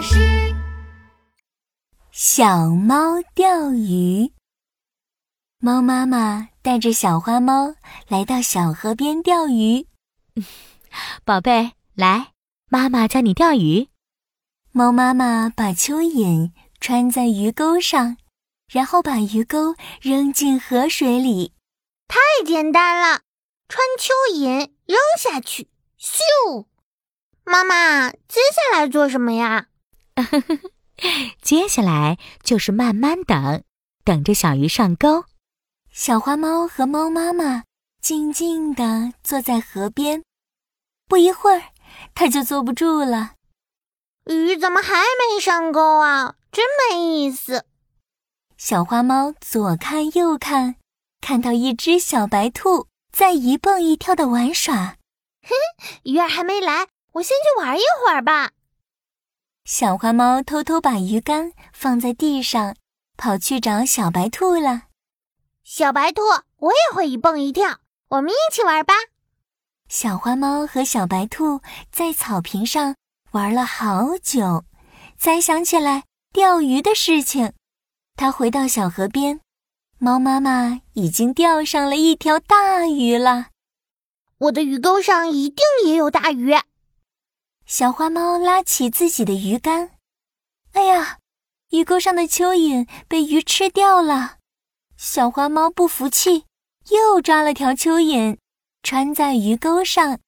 [0.00, 0.16] 巴士。
[2.10, 4.32] 小猫钓鱼。
[5.58, 7.74] 猫妈妈带着小花猫
[8.08, 9.86] 来到小河边钓鱼。
[11.26, 12.32] 宝贝，来，
[12.70, 13.88] 妈妈教你钓鱼。
[14.72, 18.16] 猫妈妈把蚯蚓穿在鱼钩上，
[18.72, 21.52] 然后把鱼钩扔进河水里。
[22.08, 23.20] 太简单了，
[23.68, 25.68] 穿蚯蚓扔下去，
[26.00, 26.64] 咻！
[27.44, 29.66] 妈妈，接下来做什么呀？
[31.40, 33.62] 接下来就是慢慢等，
[34.04, 35.24] 等着小鱼上钩。
[35.90, 37.64] 小花猫和猫妈妈
[38.00, 40.22] 静静地坐在河边。
[41.08, 41.62] 不一会儿，
[42.14, 43.32] 它就坐不住了。
[44.26, 46.36] 鱼怎么还没上钩啊？
[46.52, 47.64] 真没意思。
[48.56, 50.76] 小花猫左看右看，
[51.20, 54.96] 看到一只小白兔在一蹦一跳的玩耍。
[55.42, 55.54] 哼，
[56.04, 58.52] 鱼儿还没来，我先去玩一会儿吧。
[59.72, 62.74] 小花猫偷偷把鱼竿放在地上，
[63.16, 64.88] 跑去找小白兔了。
[65.62, 66.22] 小白兔，
[66.56, 68.94] 我也会一蹦一跳，我们一起玩吧。
[69.88, 71.60] 小花猫和小白兔
[71.92, 72.96] 在草坪上
[73.30, 74.64] 玩了好久，
[75.16, 77.52] 才想起来钓鱼的事情。
[78.16, 79.40] 它回到小河边，
[79.98, 83.50] 猫妈妈已经钓上了一条大鱼了。
[84.38, 86.56] 我的鱼钩上一定也有大鱼。
[87.70, 89.92] 小花猫拉起自己的鱼竿，
[90.72, 91.18] 哎呀，
[91.68, 94.38] 鱼钩上的蚯蚓被鱼吃掉了。
[94.96, 96.46] 小花猫不服气，
[96.88, 98.38] 又抓了条蚯蚓，
[98.82, 100.18] 穿在鱼钩上。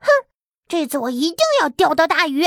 [0.00, 0.06] 哼，
[0.68, 2.44] 这次我一定要钓到大鱼！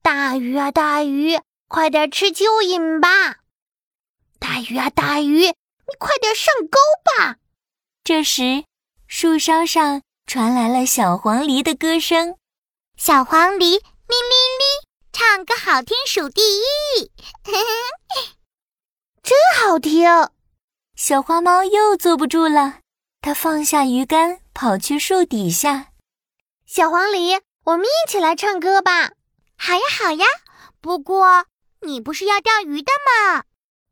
[0.00, 3.40] 大鱼啊，大鱼，快点吃蚯蚓吧！
[4.38, 6.78] 大鱼啊，大鱼，你快点上钩
[7.18, 7.38] 吧！
[8.04, 8.64] 这时，
[9.08, 12.36] 树梢上传来了小黄鹂的歌声
[12.96, 14.64] ：“小黄鹂，咪咪咪，
[15.12, 17.10] 唱歌好听数第一，
[19.22, 20.08] 真好听。”
[20.94, 22.80] 小花猫又坐不住了，
[23.20, 25.88] 它放下鱼竿，跑去树底下。
[26.66, 29.12] 小黄鹂，我们一起来唱歌吧！
[29.56, 30.26] 好呀，好呀。
[30.80, 31.46] 不过
[31.80, 33.44] 你不是要钓鱼的吗？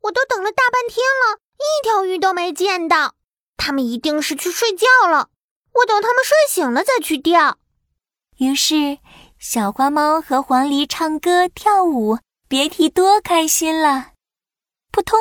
[0.03, 3.15] 我都等了大半天了，一条鱼都没见到。
[3.57, 5.29] 它们一定是去睡觉了。
[5.73, 7.57] 我等它们睡醒了再去钓。
[8.37, 8.97] 于是，
[9.39, 14.11] 小花猫和黄鹂唱歌跳舞，别提多开心了。
[14.91, 15.19] 扑通。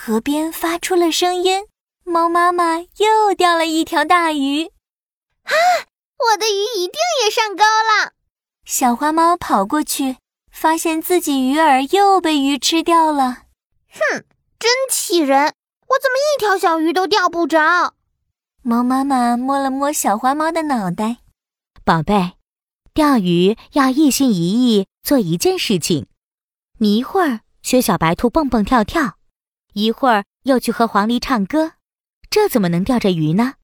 [0.00, 1.66] 河边发出了声音，
[2.04, 4.66] 猫妈妈又钓了一条大鱼。
[5.42, 5.52] 啊，
[6.18, 6.94] 我的鱼一定
[7.24, 8.12] 也上钩了！
[8.64, 10.16] 小花猫跑过去，
[10.52, 13.42] 发现自己鱼饵又被鱼吃掉了。
[13.90, 14.24] 哼，
[14.58, 15.52] 真气人！
[15.88, 17.94] 我怎么一条小鱼都钓不着？
[18.62, 21.16] 猫妈妈摸了摸小花猫的脑袋，
[21.84, 22.34] 宝贝，
[22.94, 26.06] 钓鱼要一心一意做一件事情。
[26.78, 29.18] 你一会儿学小白兔蹦蹦跳跳。
[29.74, 31.72] 一会儿又去和黄鹂唱歌，
[32.30, 33.54] 这怎么能钓着鱼呢？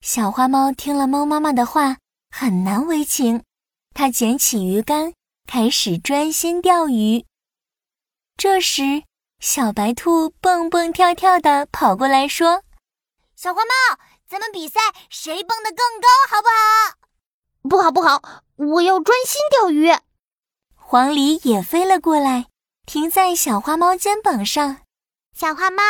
[0.00, 1.98] 小花猫听了猫妈妈的话，
[2.30, 3.44] 很难为情。
[3.94, 5.12] 它捡起鱼竿，
[5.46, 7.26] 开始专心钓鱼。
[8.36, 9.02] 这时，
[9.40, 12.62] 小白兔蹦蹦跳跳的跑过来，说
[13.36, 16.96] ：“小花猫，咱们比赛谁蹦得更高，好不好
[17.70, 18.20] ？”“不好，不好，
[18.56, 19.94] 我要专心钓鱼。”
[20.74, 22.46] 黄鹂也飞了过来，
[22.84, 24.78] 停在小花猫肩膀上。
[25.32, 25.82] 小花猫，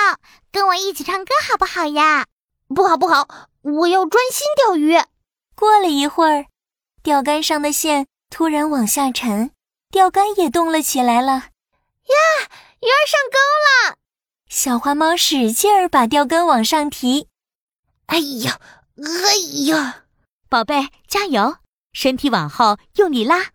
[0.53, 2.27] 跟我一起唱歌好不好呀？
[2.69, 3.27] 不好不好，
[3.63, 4.95] 我要专心钓鱼。
[5.55, 6.45] 过了一会儿，
[7.03, 9.51] 钓竿上的线突然往下沉，
[9.91, 11.33] 钓竿也动了起来了。
[11.33, 12.15] 呀，
[12.81, 13.39] 鱼儿上钩
[13.89, 13.97] 了！
[14.51, 17.27] 小花猫使劲儿把钓竿往上提。
[18.05, 18.61] 哎呀，
[18.99, 20.05] 哎呀，
[20.51, 21.57] 宝贝，加油！
[21.93, 23.51] 身体往后用力拉。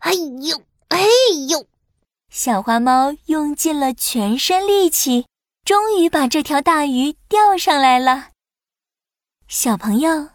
[0.00, 1.06] 哎呦，哎
[1.48, 1.66] 呦！
[2.30, 5.26] 小花猫用尽了全身力气，
[5.64, 8.30] 终于把这条大鱼钓上来了。
[9.48, 10.30] 小朋友，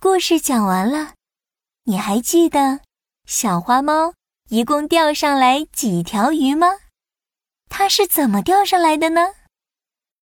[0.00, 1.14] 故事讲完了，
[1.84, 2.80] 你还记得
[3.26, 4.14] 小花猫
[4.48, 6.68] 一共钓上来几条鱼吗？
[7.68, 9.34] 它是怎么钓上来的呢？